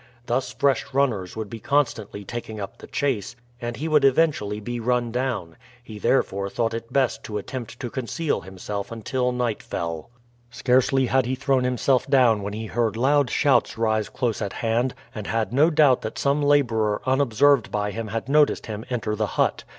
[0.25, 4.79] Thus fresh runners would be constantly taking up the chase, and he would eventually be
[4.79, 10.09] run down; he therefore thought it best to attempt to conceal himself until night fell.
[10.49, 14.95] Scarcely had he thrown himself down when he heard loud shouts rise close at hand,
[15.13, 19.27] and had no doubt that some laborer unobserved by him had noticed him enter the
[19.37, 19.65] hut.